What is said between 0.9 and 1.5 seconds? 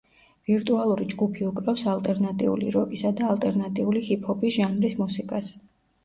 ჯგუფი